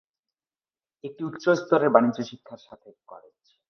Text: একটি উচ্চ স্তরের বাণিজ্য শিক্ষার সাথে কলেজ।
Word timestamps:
একটি 1.03 1.21
উচ্চ 1.23 1.45
স্তরের 1.49 1.89
বাণিজ্য 1.89 2.19
শিক্ষার 2.23 2.57
সাথে 2.57 2.89
কলেজ। 3.07 3.37